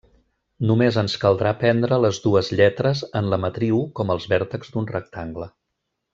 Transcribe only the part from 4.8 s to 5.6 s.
rectangle.